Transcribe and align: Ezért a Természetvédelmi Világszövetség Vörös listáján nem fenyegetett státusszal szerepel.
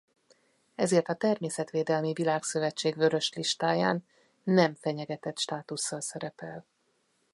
Ezért 0.75 1.07
a 1.07 1.15
Természetvédelmi 1.15 2.13
Világszövetség 2.13 2.95
Vörös 2.95 3.33
listáján 3.33 4.05
nem 4.43 4.75
fenyegetett 4.75 5.37
státusszal 5.39 6.01
szerepel. 6.01 6.65